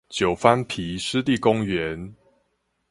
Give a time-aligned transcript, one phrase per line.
[0.09, 2.15] 九番埤濕地公園